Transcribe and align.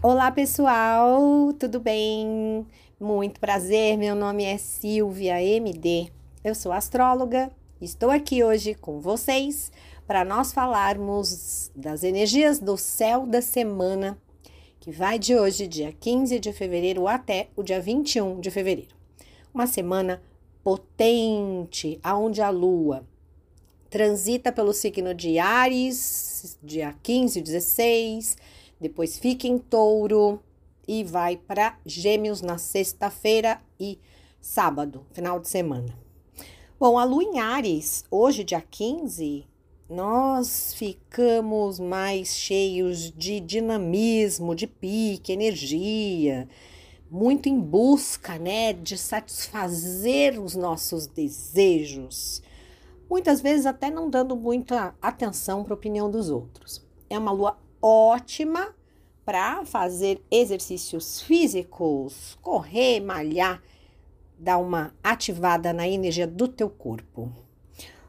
Olá 0.00 0.30
pessoal, 0.30 1.52
tudo 1.58 1.80
bem? 1.80 2.64
Muito 3.00 3.40
prazer, 3.40 3.98
meu 3.98 4.14
nome 4.14 4.44
é 4.44 4.56
Silvia 4.56 5.42
MD, 5.42 6.12
eu 6.44 6.54
sou 6.54 6.70
astróloga, 6.70 7.50
estou 7.80 8.08
aqui 8.08 8.44
hoje 8.44 8.74
com 8.74 9.00
vocês 9.00 9.72
para 10.06 10.24
nós 10.24 10.52
falarmos 10.52 11.72
das 11.74 12.04
energias 12.04 12.60
do 12.60 12.76
céu 12.76 13.26
da 13.26 13.42
semana 13.42 14.16
que 14.78 14.92
vai 14.92 15.18
de 15.18 15.34
hoje, 15.34 15.66
dia 15.66 15.92
15 15.92 16.38
de 16.38 16.52
fevereiro, 16.52 17.08
até 17.08 17.48
o 17.56 17.64
dia 17.64 17.80
21 17.80 18.38
de 18.38 18.52
fevereiro. 18.52 18.94
Uma 19.52 19.66
semana 19.66 20.22
potente, 20.62 21.98
aonde 22.04 22.40
a 22.40 22.50
lua 22.50 23.04
transita 23.90 24.52
pelo 24.52 24.72
signo 24.72 25.12
de 25.12 25.40
Ares, 25.40 26.56
dia 26.62 26.94
15 27.02 27.40
e 27.40 27.42
16 27.42 28.36
depois 28.80 29.18
fica 29.18 29.46
em 29.46 29.58
touro 29.58 30.40
e 30.86 31.04
vai 31.04 31.36
para 31.36 31.78
Gêmeos 31.84 32.40
na 32.40 32.58
sexta-feira 32.58 33.60
e 33.78 33.98
sábado, 34.40 35.04
final 35.12 35.38
de 35.38 35.48
semana. 35.48 35.98
Bom, 36.80 36.98
a 36.98 37.04
lua 37.04 37.24
em 37.24 37.40
Ares, 37.40 38.04
hoje, 38.10 38.44
dia 38.44 38.60
15, 38.60 39.44
nós 39.88 40.74
ficamos 40.74 41.80
mais 41.80 42.36
cheios 42.36 43.10
de 43.10 43.40
dinamismo, 43.40 44.54
de 44.54 44.66
pique, 44.66 45.32
energia, 45.32 46.48
muito 47.10 47.48
em 47.48 47.58
busca, 47.58 48.38
né, 48.38 48.72
de 48.72 48.96
satisfazer 48.96 50.40
os 50.40 50.54
nossos 50.54 51.06
desejos. 51.06 52.42
Muitas 53.10 53.40
vezes 53.40 53.66
até 53.66 53.90
não 53.90 54.10
dando 54.10 54.36
muita 54.36 54.94
atenção 55.00 55.64
para 55.64 55.72
a 55.72 55.76
opinião 55.76 56.10
dos 56.10 56.28
outros. 56.28 56.86
É 57.08 57.18
uma 57.18 57.32
lua 57.32 57.58
ótima 57.82 58.74
para 59.24 59.64
fazer 59.64 60.22
exercícios 60.30 61.20
físicos, 61.20 62.38
correr, 62.40 63.00
malhar, 63.00 63.62
dar 64.38 64.58
uma 64.58 64.94
ativada 65.02 65.72
na 65.72 65.86
energia 65.86 66.26
do 66.26 66.48
teu 66.48 66.70
corpo. 66.70 67.30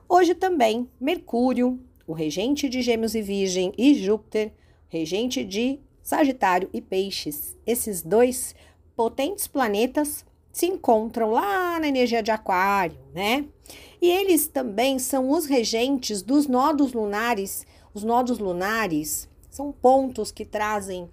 Hoje 0.07 0.33
também 0.33 0.89
Mercúrio, 0.99 1.79
o 2.07 2.13
regente 2.13 2.69
de 2.69 2.81
Gêmeos 2.81 3.15
e 3.15 3.21
Virgem, 3.21 3.73
e 3.77 3.93
Júpiter, 3.93 4.53
regente 4.87 5.43
de 5.43 5.79
Sagitário 6.01 6.69
e 6.73 6.81
Peixes. 6.81 7.55
Esses 7.65 8.01
dois 8.01 8.55
potentes 8.95 9.47
planetas 9.47 10.25
se 10.51 10.65
encontram 10.65 11.31
lá 11.31 11.79
na 11.79 11.87
energia 11.87 12.23
de 12.23 12.31
Aquário, 12.31 12.97
né? 13.13 13.45
E 14.01 14.09
eles 14.09 14.47
também 14.47 14.97
são 14.97 15.29
os 15.29 15.45
regentes 15.45 16.21
dos 16.21 16.47
nodos 16.47 16.93
lunares. 16.93 17.65
Os 17.93 18.03
nodos 18.03 18.39
lunares 18.39 19.29
são 19.49 19.71
pontos 19.71 20.31
que 20.31 20.45
trazem 20.45 21.09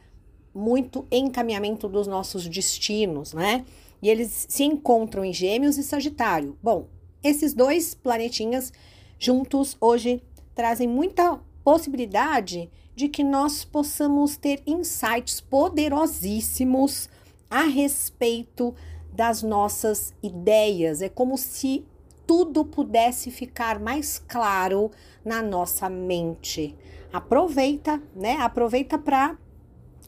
muito 0.54 1.06
encaminhamento 1.10 1.88
dos 1.88 2.06
nossos 2.06 2.48
destinos, 2.48 3.34
né? 3.34 3.64
E 4.00 4.08
eles 4.08 4.46
se 4.48 4.64
encontram 4.64 5.24
em 5.24 5.32
Gêmeos 5.32 5.78
e 5.78 5.82
Sagitário. 5.82 6.56
Bom, 6.62 6.88
esses 7.22 7.54
dois 7.54 7.94
planetinhas 7.94 8.72
juntos 9.18 9.76
hoje 9.80 10.22
trazem 10.54 10.86
muita 10.86 11.40
possibilidade 11.64 12.70
de 12.94 13.08
que 13.08 13.22
nós 13.22 13.64
possamos 13.64 14.36
ter 14.36 14.62
insights 14.66 15.40
poderosíssimos 15.40 17.08
a 17.50 17.62
respeito 17.62 18.74
das 19.12 19.42
nossas 19.42 20.14
ideias. 20.22 21.02
É 21.02 21.08
como 21.08 21.36
se 21.36 21.84
tudo 22.26 22.64
pudesse 22.64 23.30
ficar 23.30 23.78
mais 23.78 24.18
claro 24.18 24.90
na 25.24 25.42
nossa 25.42 25.88
mente. 25.88 26.76
Aproveita, 27.12 28.02
né? 28.14 28.36
Aproveita 28.36 28.98
para 28.98 29.36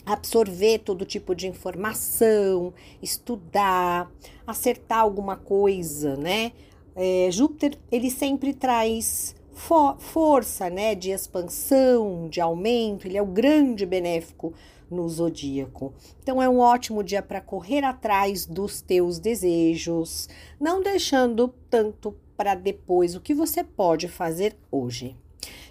absorver 0.05 0.79
todo 0.79 1.05
tipo 1.05 1.35
de 1.35 1.47
informação, 1.47 2.73
estudar, 3.03 4.11
acertar 4.47 5.01
alguma 5.01 5.37
coisa, 5.37 6.17
né? 6.17 6.53
É, 6.97 7.29
Júpiter 7.31 7.79
ele 7.93 8.11
sempre 8.11 8.53
traz 8.53 9.37
for 9.53 9.99
força, 9.99 10.71
né, 10.71 10.95
de 10.95 11.11
expansão, 11.11 12.29
de 12.29 12.41
aumento. 12.41 13.07
Ele 13.07 13.19
é 13.19 13.23
o 13.23 13.27
grande 13.27 13.85
benéfico 13.85 14.55
no 14.91 15.09
zodíaco. 15.09 15.93
Então 16.23 16.41
é 16.41 16.49
um 16.49 16.61
ótimo 16.61 17.03
dia 17.03 17.23
para 17.23 17.41
correr 17.41 17.85
atrás 17.85 18.47
dos 18.47 18.81
teus 18.81 19.19
desejos, 19.19 20.29
não 20.61 20.83
deixando 20.83 21.53
tanto 21.69 22.17
para 22.37 22.55
depois 22.55 23.15
o 23.15 23.21
que 23.21 23.35
você 23.35 23.65
pode 23.65 24.09
fazer 24.09 24.57
hoje. 24.71 25.17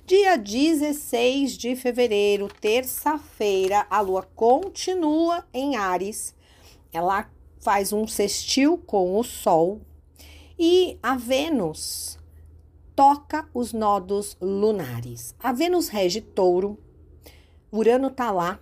Dia 0.05 0.37
16 0.37 1.57
de 1.57 1.75
fevereiro, 1.75 2.47
terça-feira, 2.61 3.85
a 3.89 3.99
lua 3.99 4.23
continua 4.35 5.45
em 5.53 5.75
Ares. 5.75 6.33
Ela 6.93 7.29
faz 7.59 7.91
um 7.91 8.07
sextil 8.07 8.77
com 8.77 9.19
o 9.19 9.23
Sol 9.23 9.81
e 10.57 10.97
a 11.03 11.15
Vênus 11.15 12.17
toca 12.95 13.47
os 13.53 13.73
nodos 13.73 14.37
lunares. 14.41 15.35
A 15.39 15.51
Vênus 15.51 15.89
rege 15.89 16.21
touro, 16.21 16.79
Urano 17.71 18.09
tá 18.09 18.31
lá, 18.31 18.59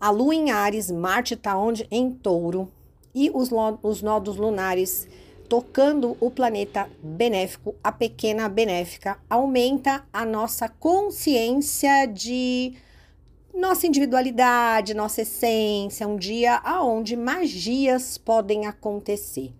a 0.00 0.10
lua 0.10 0.34
em 0.34 0.50
Ares, 0.50 0.90
Marte 0.90 1.36
tá 1.36 1.56
onde? 1.58 1.86
Em 1.90 2.10
touro 2.10 2.72
e 3.14 3.30
os, 3.34 3.50
os 3.82 4.00
nodos 4.00 4.36
lunares 4.36 5.08
tocando 5.48 6.16
o 6.20 6.30
planeta 6.30 6.88
benéfico, 7.02 7.74
a 7.82 7.90
pequena 7.90 8.48
benéfica, 8.48 9.18
aumenta 9.28 10.04
a 10.12 10.24
nossa 10.24 10.68
consciência 10.68 12.06
de 12.06 12.74
nossa 13.54 13.86
individualidade, 13.86 14.94
nossa 14.94 15.22
essência, 15.22 16.06
um 16.06 16.16
dia 16.16 16.56
aonde 16.56 17.16
magias 17.16 18.18
podem 18.18 18.66
acontecer. 18.66 19.52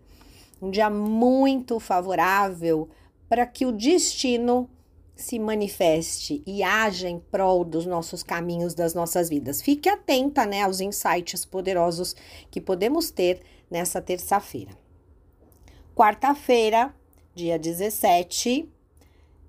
Um 0.60 0.70
dia 0.70 0.90
muito 0.90 1.80
favorável 1.80 2.88
para 3.28 3.46
que 3.46 3.64
o 3.64 3.72
destino 3.72 4.68
se 5.16 5.38
manifeste 5.38 6.42
e 6.46 6.62
haja 6.62 7.08
em 7.08 7.18
prol 7.18 7.64
dos 7.64 7.86
nossos 7.86 8.22
caminhos, 8.22 8.74
das 8.74 8.94
nossas 8.94 9.28
vidas. 9.28 9.60
Fique 9.60 9.88
atenta, 9.88 10.46
né, 10.46 10.62
aos 10.62 10.80
insights 10.80 11.44
poderosos 11.44 12.14
que 12.50 12.60
podemos 12.60 13.10
ter 13.10 13.42
nessa 13.68 14.00
terça-feira. 14.00 14.87
Quarta-feira, 15.98 16.94
dia 17.34 17.58
17, 17.58 18.68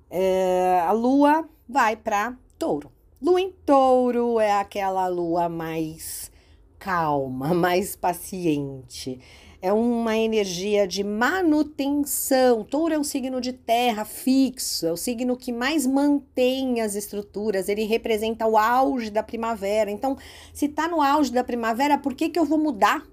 é, 0.09 0.81
a 0.83 0.91
lua 0.91 1.47
vai 1.67 1.95
para 1.95 2.35
touro. 2.57 2.91
Lua 3.21 3.39
em 3.39 3.51
touro 3.63 4.39
é 4.39 4.53
aquela 4.53 5.05
lua 5.05 5.47
mais 5.47 6.31
calma, 6.79 7.53
mais 7.53 7.95
paciente. 7.95 9.19
É 9.61 9.71
uma 9.71 10.17
energia 10.17 10.87
de 10.87 11.03
manutenção. 11.03 12.63
Touro 12.63 12.95
é 12.95 12.97
um 12.97 13.03
signo 13.03 13.39
de 13.39 13.53
terra 13.53 14.03
fixo, 14.03 14.87
é 14.87 14.91
o 14.91 14.97
signo 14.97 15.37
que 15.37 15.51
mais 15.51 15.85
mantém 15.85 16.81
as 16.81 16.95
estruturas. 16.95 17.69
Ele 17.69 17.83
representa 17.83 18.47
o 18.47 18.57
auge 18.57 19.11
da 19.11 19.21
primavera. 19.21 19.91
Então, 19.91 20.17
se 20.51 20.65
está 20.65 20.87
no 20.87 20.99
auge 20.99 21.31
da 21.31 21.43
primavera, 21.43 21.95
por 21.95 22.15
que, 22.15 22.27
que 22.27 22.39
eu 22.39 22.45
vou 22.45 22.57
mudar? 22.57 23.05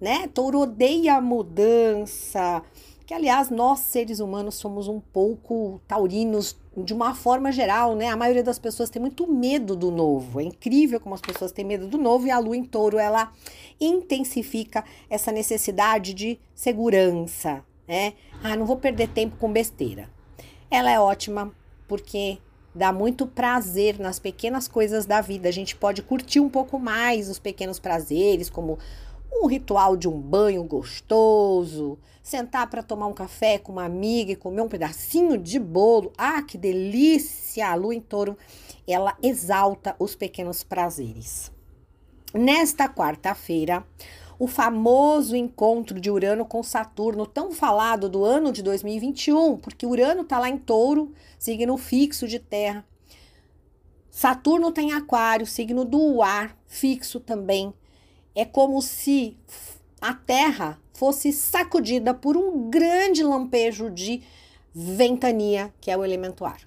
Né? 0.00 0.28
Touro 0.28 0.60
odeia 0.60 1.16
a 1.16 1.20
mudança. 1.20 2.62
Que, 3.06 3.12
aliás, 3.12 3.50
nós 3.50 3.80
seres 3.80 4.18
humanos 4.18 4.54
somos 4.54 4.88
um 4.88 4.98
pouco 4.98 5.80
taurinos 5.86 6.56
de 6.76 6.94
uma 6.94 7.14
forma 7.14 7.52
geral, 7.52 7.94
né? 7.94 8.08
A 8.08 8.16
maioria 8.16 8.42
das 8.42 8.58
pessoas 8.58 8.88
tem 8.88 9.00
muito 9.00 9.30
medo 9.30 9.76
do 9.76 9.90
novo. 9.90 10.40
É 10.40 10.44
incrível 10.44 10.98
como 10.98 11.14
as 11.14 11.20
pessoas 11.20 11.52
têm 11.52 11.64
medo 11.64 11.86
do 11.86 11.98
novo 11.98 12.26
e 12.26 12.30
a 12.30 12.38
lua 12.38 12.56
em 12.56 12.64
touro 12.64 12.98
ela 12.98 13.30
intensifica 13.80 14.84
essa 15.08 15.30
necessidade 15.30 16.14
de 16.14 16.38
segurança, 16.54 17.62
né? 17.86 18.14
Ah, 18.42 18.56
não 18.56 18.64
vou 18.64 18.76
perder 18.76 19.08
tempo 19.08 19.36
com 19.36 19.52
besteira. 19.52 20.08
Ela 20.70 20.90
é 20.90 20.98
ótima 20.98 21.52
porque 21.86 22.38
dá 22.74 22.92
muito 22.92 23.26
prazer 23.26 23.98
nas 24.00 24.18
pequenas 24.18 24.66
coisas 24.66 25.06
da 25.06 25.20
vida. 25.20 25.48
A 25.48 25.52
gente 25.52 25.76
pode 25.76 26.02
curtir 26.02 26.40
um 26.40 26.48
pouco 26.48 26.78
mais 26.78 27.28
os 27.28 27.38
pequenos 27.38 27.78
prazeres, 27.78 28.50
como 28.50 28.78
um 29.42 29.46
ritual 29.46 29.96
de 29.96 30.08
um 30.08 30.20
banho 30.20 30.62
gostoso, 30.64 31.98
sentar 32.22 32.68
para 32.70 32.82
tomar 32.82 33.06
um 33.06 33.12
café 33.12 33.58
com 33.58 33.72
uma 33.72 33.84
amiga 33.84 34.32
e 34.32 34.36
comer 34.36 34.62
um 34.62 34.68
pedacinho 34.68 35.36
de 35.36 35.58
bolo. 35.58 36.12
Ah, 36.16 36.42
que 36.42 36.56
delícia! 36.56 37.68
A 37.68 37.74
lua 37.74 37.94
em 37.94 38.00
touro, 38.00 38.36
ela 38.86 39.16
exalta 39.22 39.96
os 39.98 40.14
pequenos 40.14 40.62
prazeres. 40.62 41.50
Nesta 42.32 42.88
quarta-feira, 42.88 43.84
o 44.38 44.46
famoso 44.46 45.36
encontro 45.36 46.00
de 46.00 46.10
Urano 46.10 46.44
com 46.44 46.62
Saturno, 46.62 47.26
tão 47.26 47.52
falado 47.52 48.08
do 48.08 48.24
ano 48.24 48.50
de 48.50 48.62
2021, 48.62 49.58
porque 49.58 49.86
Urano 49.86 50.22
está 50.22 50.38
lá 50.38 50.48
em 50.48 50.58
touro, 50.58 51.12
signo 51.38 51.76
fixo 51.76 52.26
de 52.26 52.38
terra. 52.38 52.84
Saturno 54.10 54.72
tem 54.72 54.92
aquário, 54.92 55.46
signo 55.46 55.84
do 55.84 56.22
ar, 56.22 56.56
fixo 56.66 57.20
também 57.20 57.74
é 58.34 58.44
como 58.44 58.80
se 58.82 59.36
a 60.00 60.14
Terra 60.14 60.80
fosse 60.92 61.32
sacudida 61.32 62.12
por 62.12 62.36
um 62.36 62.70
grande 62.70 63.22
lampejo 63.22 63.90
de 63.90 64.22
ventania, 64.74 65.72
que 65.80 65.90
é 65.90 65.96
o 65.96 66.04
elemento 66.04 66.44
ar. 66.44 66.60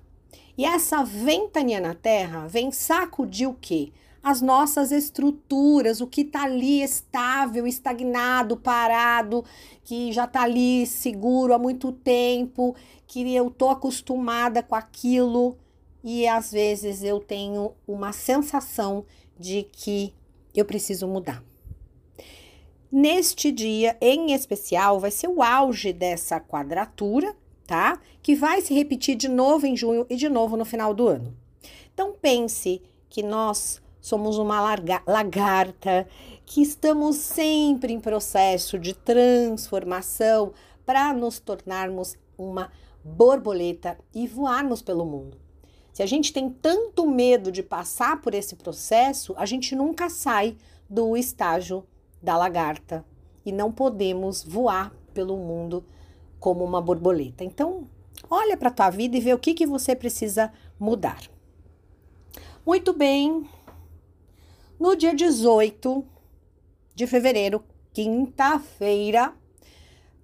E 0.57 0.65
essa 0.65 1.03
ventania 1.03 1.79
na 1.79 1.93
Terra 1.93 2.47
vem 2.47 2.71
sacudir 2.71 3.47
o 3.47 3.53
quê? 3.53 3.91
as 4.27 4.41
nossas 4.41 4.91
estruturas, 4.91 6.01
o 6.01 6.07
que 6.07 6.19
está 6.19 6.43
ali 6.43 6.83
estável, 6.83 7.65
estagnado, 7.65 8.57
parado, 8.57 9.45
que 9.85 10.11
já 10.11 10.25
está 10.25 10.41
ali 10.41 10.85
seguro 10.85 11.53
há 11.53 11.57
muito 11.57 11.93
tempo, 11.93 12.75
que 13.07 13.33
eu 13.33 13.49
tô 13.49 13.69
acostumada 13.69 14.61
com 14.61 14.75
aquilo 14.75 15.57
e 16.03 16.27
às 16.27 16.51
vezes 16.51 17.03
eu 17.03 17.21
tenho 17.21 17.71
uma 17.87 18.11
sensação 18.11 19.05
de 19.39 19.63
que 19.63 20.13
eu 20.53 20.65
preciso 20.65 21.07
mudar. 21.07 21.41
Neste 22.92 23.51
dia 23.51 23.98
em 24.00 24.31
especial, 24.31 24.98
vai 25.00 25.12
ser 25.12 25.28
o 25.28 25.44
auge 25.44 25.92
dessa 25.92 26.39
quadratura, 26.39 27.36
tá? 27.66 28.00
Que 28.22 28.34
vai 28.34 28.62
se 28.62 28.74
repetir 28.74 29.16
de 29.16 29.28
novo 29.28 29.66
em 29.66 29.75
junho 29.75 30.06
e 30.10 30.16
de 30.16 30.30
novo 30.30 30.56
no 30.56 30.63
final 30.63 30.94
do 30.94 31.07
ano. 31.07 31.36
Então 31.94 32.13
pense 32.13 32.81
que 33.10 33.22
nós 33.22 33.81
somos 34.00 34.38
uma 34.38 34.62
lagarta, 35.06 36.07
que 36.45 36.62
estamos 36.62 37.18
sempre 37.18 37.92
em 37.92 38.00
processo 38.00 38.80
de 38.80 38.94
transformação 38.94 40.54
para 40.86 41.12
nos 41.12 41.39
tornarmos 41.39 42.16
uma 42.38 42.72
borboleta 43.04 43.98
e 44.16 44.25
voarmos 44.28 44.81
pelo 44.81 45.06
mundo. 45.06 45.38
Se 45.92 46.01
a 46.01 46.06
gente 46.06 46.31
tem 46.31 46.50
tanto 46.50 47.06
medo 47.06 47.51
de 47.51 47.62
passar 47.62 48.22
por 48.22 48.34
esse 48.34 48.56
processo, 48.56 49.34
a 49.36 49.45
gente 49.45 49.75
nunca 49.75 50.10
sai 50.10 50.56
do 50.89 51.18
estágio 51.18 51.84
da 52.21 52.37
lagarta 52.37 53.05
e 53.45 53.51
não 53.51 53.71
podemos 53.71 54.43
voar 54.43 54.93
pelo 55.13 55.37
mundo 55.37 55.85
como 56.39 56.63
uma 56.63 56.81
borboleta. 56.81 57.43
Então, 57.43 57.87
olha 58.29 58.57
para 58.57 58.69
a 58.69 58.73
tua 58.73 58.89
vida 58.89 59.17
e 59.17 59.21
vê 59.21 59.33
o 59.33 59.39
que, 59.39 59.53
que 59.53 59.65
você 59.65 59.95
precisa 59.95 60.51
mudar. 60.79 61.21
Muito 62.65 62.93
bem, 62.93 63.47
no 64.79 64.95
dia 64.95 65.15
18 65.15 66.05
de 66.93 67.07
fevereiro, 67.07 67.63
quinta-feira, 67.93 69.33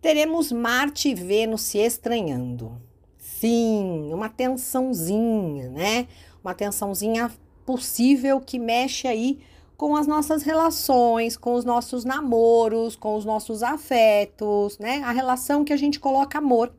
teremos 0.02 0.52
Marte 0.52 1.10
e 1.10 1.16
Vênus 1.16 1.62
se 1.62 1.78
estranhando. 1.78 2.82
Sim, 3.18 4.12
uma 4.14 4.30
tensãozinha, 4.30 5.70
né? 5.70 6.08
Uma 6.44 6.54
tensãozinha 6.54 7.32
possível 7.66 8.42
que 8.42 8.60
mexe 8.60 9.08
aí 9.08 9.40
com 9.78 9.96
as 9.96 10.08
nossas 10.08 10.44
relações, 10.44 11.36
com 11.36 11.54
os 11.54 11.66
nossos 11.66 12.06
namoros, 12.06 12.96
com 12.96 13.16
os 13.16 13.26
nossos 13.26 13.64
afetos, 13.64 14.78
né? 14.80 15.02
A 15.04 15.12
relação 15.12 15.64
que 15.64 15.74
a 15.74 15.78
gente 15.78 16.00
coloca 16.00 16.38
amor 16.38 16.72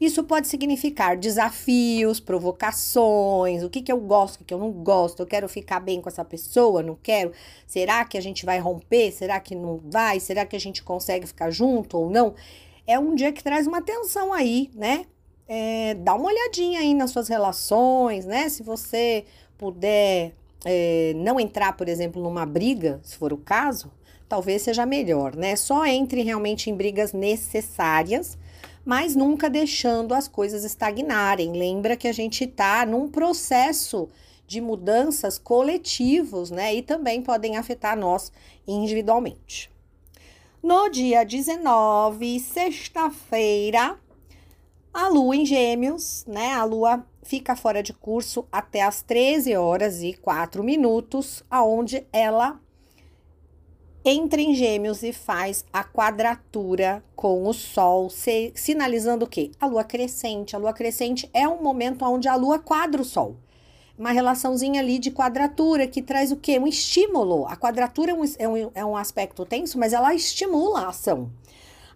isso 0.00 0.24
pode 0.24 0.48
significar 0.48 1.16
desafios, 1.16 2.20
provocações, 2.20 3.62
o 3.62 3.70
que, 3.70 3.80
que 3.80 3.92
eu 3.92 4.00
gosto, 4.00 4.40
o 4.40 4.44
que, 4.44 4.52
eu 4.52 4.58
não 4.58 4.70
gosto, 4.70 5.20
eu 5.20 5.26
quero 5.26 5.48
ficar 5.48 5.80
bem 5.80 6.00
com 6.00 6.08
essa 6.08 6.24
pessoa, 6.24 6.82
não 6.82 6.96
quero? 7.00 7.32
Será 7.66 8.04
que 8.04 8.18
a 8.18 8.20
gente 8.20 8.44
vai 8.44 8.58
romper? 8.58 9.12
Será 9.12 9.38
que 9.40 9.54
não 9.54 9.80
vai? 9.84 10.20
Será 10.20 10.44
que 10.44 10.56
a 10.56 10.60
gente 10.60 10.82
consegue 10.82 11.26
ficar 11.26 11.50
junto 11.50 11.98
ou 11.98 12.10
não? 12.10 12.34
É 12.86 12.98
um 12.98 13.14
dia 13.14 13.32
que 13.32 13.42
traz 13.42 13.66
uma 13.66 13.80
tensão 13.80 14.32
aí, 14.32 14.70
né? 14.74 15.06
É, 15.46 15.94
dá 15.94 16.14
uma 16.14 16.26
olhadinha 16.26 16.80
aí 16.80 16.94
nas 16.94 17.10
suas 17.10 17.28
relações, 17.28 18.26
né? 18.26 18.48
Se 18.48 18.62
você 18.62 19.24
puder 19.56 20.34
é, 20.64 21.12
não 21.16 21.38
entrar, 21.38 21.76
por 21.76 21.88
exemplo, 21.88 22.22
numa 22.22 22.46
briga, 22.46 23.00
se 23.02 23.16
for 23.16 23.32
o 23.32 23.38
caso, 23.38 23.90
talvez 24.28 24.62
seja 24.62 24.86
melhor, 24.86 25.36
né? 25.36 25.56
Só 25.56 25.84
entre 25.86 26.22
realmente 26.22 26.70
em 26.70 26.74
brigas 26.74 27.12
necessárias 27.12 28.38
mas 28.84 29.16
nunca 29.16 29.48
deixando 29.48 30.12
as 30.12 30.28
coisas 30.28 30.62
estagnarem. 30.62 31.52
Lembra 31.52 31.96
que 31.96 32.06
a 32.06 32.12
gente 32.12 32.44
está 32.44 32.84
num 32.84 33.08
processo 33.08 34.08
de 34.46 34.60
mudanças 34.60 35.38
coletivos, 35.38 36.50
né? 36.50 36.74
E 36.74 36.82
também 36.82 37.22
podem 37.22 37.56
afetar 37.56 37.96
nós 37.96 38.30
individualmente. 38.66 39.70
No 40.62 40.88
dia 40.88 41.24
19, 41.24 42.40
sexta-feira, 42.40 43.98
a 44.94 45.08
lua 45.08 45.34
em 45.34 45.44
Gêmeos, 45.44 46.24
né? 46.26 46.52
A 46.52 46.62
lua 46.62 47.04
fica 47.24 47.56
fora 47.56 47.82
de 47.82 47.92
curso 47.92 48.46
até 48.52 48.82
as 48.82 49.02
13 49.02 49.56
horas 49.56 50.00
e 50.02 50.14
4 50.14 50.62
minutos, 50.62 51.42
aonde 51.50 52.06
ela 52.12 52.60
entra 54.04 54.40
em 54.40 54.54
Gêmeos 54.54 55.02
e 55.02 55.12
faz 55.12 55.64
a 55.72 55.82
quadratura 55.82 57.02
com 57.16 57.48
o 57.48 57.52
Sol, 57.52 58.08
sinalizando 58.54 59.24
o 59.24 59.28
quê? 59.28 59.50
A 59.58 59.66
Lua 59.66 59.82
crescente. 59.82 60.54
A 60.54 60.58
Lua 60.58 60.72
crescente 60.72 61.28
é 61.32 61.48
um 61.48 61.62
momento 61.62 62.04
onde 62.04 62.28
a 62.28 62.36
Lua 62.36 62.58
quadra 62.58 63.02
o 63.02 63.04
Sol. 63.04 63.36
Uma 63.98 64.10
relaçãozinha 64.10 64.80
ali 64.80 64.98
de 64.98 65.10
quadratura 65.10 65.86
que 65.86 66.02
traz 66.02 66.30
o 66.30 66.36
quê? 66.36 66.58
Um 66.58 66.66
estímulo. 66.66 67.46
A 67.46 67.56
quadratura 67.56 68.10
é 68.10 68.14
um, 68.14 68.24
é 68.38 68.48
um, 68.48 68.70
é 68.74 68.84
um 68.84 68.96
aspecto 68.96 69.46
tenso, 69.46 69.78
mas 69.78 69.92
ela 69.92 70.14
estimula 70.14 70.80
a 70.80 70.88
ação. 70.88 71.30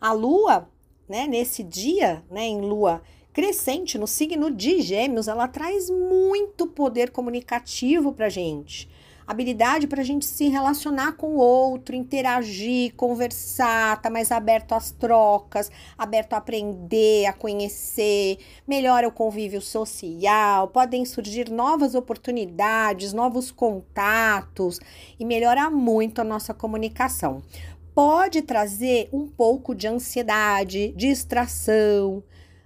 A 0.00 0.12
Lua, 0.12 0.68
né, 1.08 1.26
nesse 1.26 1.62
dia, 1.62 2.22
né, 2.30 2.42
em 2.42 2.60
Lua 2.60 3.02
crescente, 3.32 3.96
no 3.96 4.06
signo 4.06 4.50
de 4.50 4.80
Gêmeos, 4.80 5.28
ela 5.28 5.46
traz 5.46 5.88
muito 5.88 6.66
poder 6.66 7.10
comunicativo 7.10 8.12
para 8.12 8.28
gente 8.28 8.88
habilidade 9.28 9.86
para 9.86 10.00
a 10.00 10.04
gente 10.04 10.24
se 10.24 10.48
relacionar 10.48 11.12
com 11.12 11.36
o 11.36 11.36
outro, 11.36 11.94
interagir, 11.94 12.94
conversar, 12.94 14.00
tá 14.00 14.08
mais 14.08 14.32
aberto 14.32 14.72
às 14.72 14.90
trocas, 14.90 15.70
aberto 15.98 16.32
a 16.32 16.38
aprender, 16.38 17.26
a 17.26 17.34
conhecer, 17.34 18.38
melhora 18.66 19.06
o 19.06 19.12
convívio 19.12 19.60
social, 19.60 20.68
podem 20.68 21.04
surgir 21.04 21.50
novas 21.50 21.94
oportunidades, 21.94 23.12
novos 23.12 23.50
contatos 23.50 24.80
e 25.20 25.26
melhora 25.26 25.68
muito 25.68 26.22
a 26.22 26.24
nossa 26.24 26.54
comunicação. 26.54 27.42
Pode 27.98 28.42
trazer 28.42 29.08
um 29.12 29.26
pouco 29.26 29.74
de 29.74 29.88
ansiedade, 29.88 30.94
distração, 30.96 32.22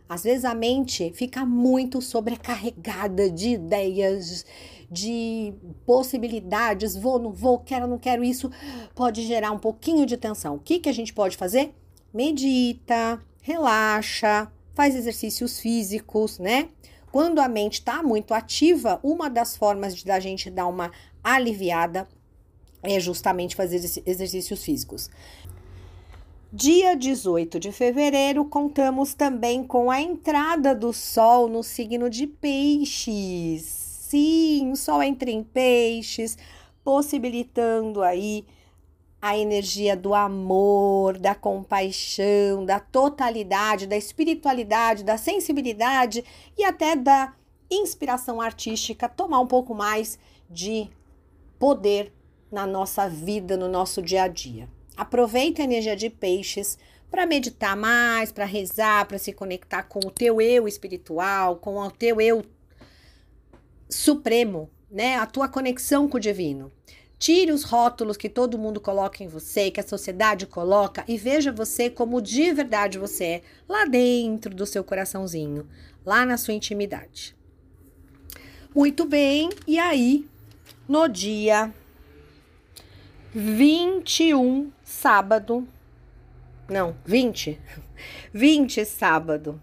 às 0.07 0.25
vezes 0.25 0.45
a 0.45 0.55
mente 0.55 1.11
fica 1.15 1.43
muito 1.47 2.03
sobrecarregada 2.03 3.31
de 3.31 3.55
ideias, 3.55 4.45
de 4.91 5.55
possibilidades, 5.87 6.95
vou, 6.95 7.19
não 7.19 7.33
vou, 7.33 7.59
quero, 7.59 7.87
não 7.87 7.99
quero, 7.99 8.23
isso 8.23 8.51
pode 8.95 9.23
gerar 9.27 9.53
um 9.53 9.59
pouquinho 9.59 10.05
de 10.05 10.19
tensão. 10.19 10.57
O 10.57 10.59
que, 10.59 10.79
que 10.79 10.89
a 10.91 10.93
gente 10.93 11.15
pode 11.15 11.35
fazer? 11.39 11.75
Medita, 12.13 13.19
relaxa, 13.41 14.53
faz 14.75 14.95
exercícios 14.95 15.59
físicos, 15.59 16.39
né? 16.39 16.69
Quando 17.11 17.39
a 17.39 17.49
mente 17.49 17.79
está 17.79 18.03
muito 18.03 18.35
ativa, 18.35 19.01
uma 19.03 19.31
das 19.31 19.57
formas 19.57 19.97
de 19.97 20.05
da 20.05 20.21
gente 20.21 20.51
dar 20.51 20.67
uma 20.67 20.93
aliviada 21.25 22.07
é 22.83 22.99
justamente 22.99 23.55
fazer 23.55 23.77
exercícios 24.05 24.65
físicos. 24.65 25.11
Dia 26.53 26.95
18 26.95 27.59
de 27.59 27.73
fevereiro, 27.73 28.45
contamos 28.45 29.15
também 29.15 29.65
com 29.65 29.91
a 29.91 30.03
entrada 30.03 30.75
do 30.75 30.93
Sol 30.93 31.49
no 31.49 31.63
signo 31.63 32.11
de 32.11 32.27
Peixes. 32.27 33.63
Sim, 33.63 34.73
o 34.73 34.77
Sol 34.77 35.03
entra 35.03 35.31
em 35.31 35.43
Peixes, 35.43 36.37
possibilitando 36.85 38.03
aí 38.03 38.45
a 39.23 39.39
energia 39.39 39.97
do 39.97 40.13
amor, 40.13 41.17
da 41.17 41.35
compaixão, 41.35 42.67
da 42.67 42.81
totalidade, 42.81 43.87
da 43.87 43.97
espiritualidade, 43.97 45.05
da 45.05 45.17
sensibilidade 45.17 46.25
e 46.59 46.65
até 46.65 46.97
da 46.97 47.33
inspiração 47.71 48.41
artística, 48.41 49.09
tomar 49.09 49.41
um 49.41 49.47
pouco 49.47 49.75
mais 49.75 50.19
de 50.51 50.91
poder 51.59 52.13
na 52.53 52.67
nossa 52.67 53.09
vida, 53.09 53.57
no 53.57 53.67
nosso 53.67 54.03
dia 54.03 54.25
a 54.25 54.29
dia. 54.29 54.69
Aproveita 54.97 55.63
a 55.63 55.65
energia 55.65 55.97
de 55.97 56.11
peixes 56.11 56.79
para 57.11 57.27
meditar 57.27 57.77
mais, 57.77 58.31
para 58.31 58.45
rezar, 58.45 59.07
para 59.07 59.19
se 59.19 59.33
conectar 59.33 59.83
com 59.85 59.99
o 59.99 60.11
teu 60.11 60.41
eu 60.41 60.69
espiritual, 60.69 61.57
com 61.57 61.79
o 61.79 61.91
teu 61.91 62.21
eu 62.21 62.45
supremo, 63.89 64.71
né? 64.91 65.17
A 65.17 65.27
tua 65.27 65.49
conexão 65.49 66.09
com 66.09 66.19
o 66.19 66.21
divino. 66.21 66.71
Tire 67.19 67.53
os 67.53 67.63
rótulos 67.63 68.17
que 68.17 68.29
todo 68.29 68.59
mundo 68.59 68.81
coloca 68.81 69.23
em 69.23 69.29
você, 69.29 69.71
que 69.71 69.79
a 69.79 69.87
sociedade 69.87 70.47
coloca, 70.47 71.05
e 71.07 71.17
veja 71.17 71.53
você 71.53 71.89
como 71.89 72.21
de 72.21 72.53
verdade 72.53 72.99
você 72.99 73.25
é, 73.25 73.43
lá 73.69 73.85
dentro 73.85 74.55
do 74.55 74.67
seu 74.67 74.83
coraçãozinho, 74.83 75.69
lá 76.05 76.27
na 76.27 76.37
sua 76.37 76.55
intimidade. 76.55 77.37
Muito 78.75 79.05
bem, 79.05 79.51
e 79.69 79.79
aí, 79.79 80.27
no 80.89 81.07
dia 81.07 81.73
21, 83.35 84.71
sábado. 84.85 85.67
Não, 86.69 86.95
20. 87.07 87.59
20, 88.33 88.85
sábado. 88.85 89.61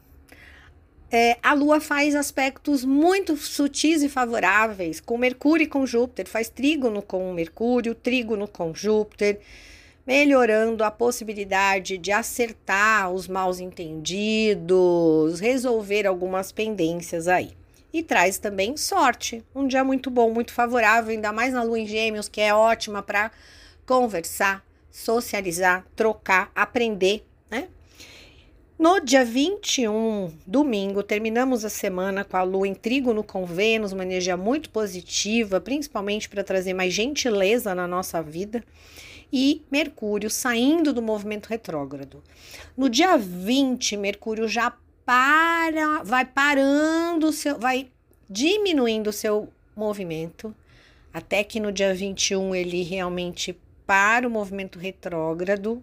É, 1.12 1.38
a 1.42 1.54
Lua 1.54 1.80
faz 1.80 2.16
aspectos 2.16 2.84
muito 2.86 3.36
sutis 3.38 4.04
e 4.04 4.10
favoráveis 4.10 5.00
com 5.00 5.18
Mercúrio 5.18 5.64
e 5.64 5.68
com 5.68 5.86
Júpiter, 5.86 6.28
faz 6.28 6.50
trígono 6.50 7.02
com 7.02 7.34
Mercúrio, 7.34 7.96
trígono 7.96 8.48
com 8.48 8.74
Júpiter, 8.74 9.40
melhorando 10.06 10.84
a 10.84 10.92
possibilidade 10.92 11.98
de 11.98 12.12
acertar 12.12 13.12
os 13.12 13.28
maus 13.28 13.60
entendidos, 13.60 15.40
resolver 15.40 16.08
algumas 16.08 16.52
pendências 16.52 17.28
aí. 17.28 17.52
e 17.92 18.04
traz 18.04 18.38
também 18.38 18.78
sorte. 18.78 19.44
Um 19.54 19.68
dia 19.68 19.84
muito 19.84 20.12
bom, 20.12 20.32
muito 20.32 20.54
favorável, 20.54 21.12
ainda 21.12 21.32
mais 21.32 21.54
na 21.54 21.64
lua 21.64 21.80
em 21.80 21.88
Gêmeos, 21.88 22.30
que 22.30 22.40
é 22.42 22.54
ótima 22.54 23.02
para 23.02 23.32
conversar, 23.90 24.64
socializar, 24.92 25.84
trocar, 25.96 26.52
aprender, 26.54 27.26
né? 27.50 27.70
No 28.78 29.00
dia 29.00 29.26
21, 29.26 30.32
domingo, 30.46 31.02
terminamos 31.02 31.66
a 31.66 31.70
semana 31.70 32.24
com 32.24 32.38
a 32.38 32.44
lua 32.44 32.68
em 32.68 32.76
trígono 32.76 33.24
com 33.24 33.48
Vênus, 33.48 33.92
uma 33.92 34.04
energia 34.04 34.38
muito 34.38 34.70
positiva, 34.70 35.60
principalmente 35.60 36.30
para 36.30 36.44
trazer 36.44 36.76
mais 36.76 36.94
gentileza 36.94 37.74
na 37.74 37.88
nossa 37.88 38.22
vida, 38.22 38.64
e 39.34 39.64
Mercúrio 39.72 40.30
saindo 40.30 40.94
do 40.94 41.02
movimento 41.02 41.48
retrógrado. 41.48 42.22
No 42.78 42.90
dia 42.90 43.18
20, 43.18 43.98
Mercúrio 43.98 44.48
já 44.48 44.72
para, 45.04 46.04
vai 46.04 46.26
parando, 46.26 47.32
seu, 47.32 47.58
vai 47.58 47.90
diminuindo 48.30 49.10
o 49.10 49.14
seu 49.14 49.50
movimento, 49.76 50.56
até 51.12 51.44
que 51.44 51.60
no 51.60 51.72
dia 51.72 51.92
21 51.96 52.54
ele 52.54 52.84
realmente 52.84 53.58
para 53.90 54.28
o 54.28 54.30
movimento 54.30 54.78
retrógrado 54.78 55.82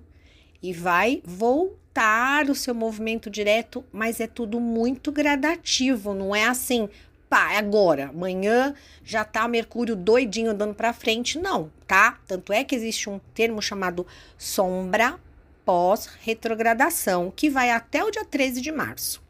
e 0.63 0.73
vai 0.73 1.21
voltar 1.25 2.49
o 2.49 2.55
seu 2.55 2.73
movimento 2.73 3.29
direto, 3.29 3.85
mas 3.91 4.21
é 4.21 4.29
tudo 4.29 4.61
muito 4.61 5.11
gradativo, 5.11 6.15
não 6.15 6.33
é 6.33 6.45
assim, 6.45 6.89
pá, 7.29 7.55
é 7.55 7.57
agora, 7.57 8.11
amanhã 8.11 8.77
já 9.03 9.25
tá 9.25 9.49
Mercúrio 9.49 9.97
doidinho 9.97 10.53
andando 10.53 10.73
para 10.73 10.93
frente, 10.93 11.37
não, 11.37 11.69
tá? 11.85 12.21
Tanto 12.29 12.53
é 12.53 12.63
que 12.63 12.77
existe 12.77 13.11
um 13.11 13.19
termo 13.35 13.61
chamado 13.61 14.07
sombra 14.39 15.19
pós-retrogradação, 15.65 17.33
que 17.35 17.51
vai 17.51 17.73
até 17.73 18.05
o 18.05 18.11
dia 18.13 18.25
13 18.25 18.61
de 18.61 18.71
março. 18.71 19.26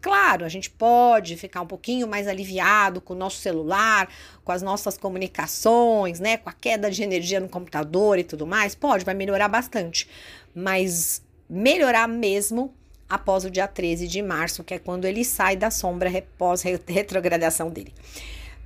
Claro, 0.00 0.44
a 0.44 0.48
gente 0.48 0.70
pode 0.70 1.36
ficar 1.36 1.60
um 1.60 1.66
pouquinho 1.66 2.06
mais 2.06 2.28
aliviado 2.28 3.00
com 3.00 3.14
o 3.14 3.16
nosso 3.16 3.38
celular, 3.38 4.08
com 4.44 4.52
as 4.52 4.62
nossas 4.62 4.96
comunicações, 4.96 6.20
né? 6.20 6.36
Com 6.36 6.48
a 6.48 6.52
queda 6.52 6.90
de 6.90 7.02
energia 7.02 7.40
no 7.40 7.48
computador 7.48 8.18
e 8.18 8.24
tudo 8.24 8.46
mais. 8.46 8.74
Pode, 8.74 9.04
vai 9.04 9.14
melhorar 9.14 9.48
bastante. 9.48 10.08
Mas 10.54 11.20
melhorar 11.50 12.06
mesmo 12.06 12.72
após 13.08 13.44
o 13.44 13.50
dia 13.50 13.66
13 13.66 14.06
de 14.06 14.22
março, 14.22 14.62
que 14.62 14.74
é 14.74 14.78
quando 14.78 15.04
ele 15.04 15.24
sai 15.24 15.56
da 15.56 15.70
sombra 15.70 16.10
pós-retrogradação 16.36 17.70
dele. 17.70 17.92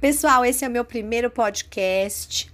Pessoal, 0.00 0.44
esse 0.44 0.64
é 0.64 0.68
o 0.68 0.70
meu 0.70 0.84
primeiro 0.84 1.30
podcast. 1.30 2.51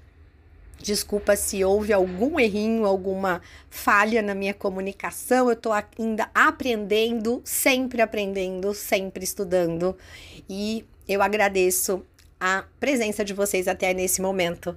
Desculpa 0.80 1.35
se 1.35 1.64
houve 1.64 1.92
algum 1.92 2.38
errinho, 2.38 2.87
alguma 2.87 3.42
falha 3.68 4.23
na 4.23 4.35
minha 4.35 4.54
comunicação. 4.54 5.49
Eu 5.49 5.54
estou 5.54 5.73
ainda 5.73 6.30
aprendendo, 6.35 7.42
sempre 7.44 8.00
aprendendo, 8.00 8.73
sempre 8.73 9.25
estudando. 9.25 9.97
E 10.49 10.85
eu 11.08 11.20
agradeço 11.20 12.04
a 12.40 12.64
presença 12.78 13.25
de 13.25 13.35
vocês 13.35 13.66
até 13.66 13.92
nesse 13.92 14.23
momento. 14.23 14.76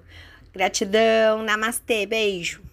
Gratidão, 0.53 1.43
namastê, 1.43 2.05
beijo. 2.05 2.70